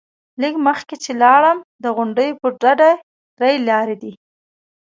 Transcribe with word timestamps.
لږ 0.41 0.53
مخکې 0.67 0.95
چې 1.03 1.11
لاړم، 1.21 1.57
د 1.83 1.85
غونډۍ 1.95 2.29
پر 2.39 2.51
ډډه 2.61 2.91
درې 3.39 3.53
لارې 3.69 3.95
دي. 4.01 4.11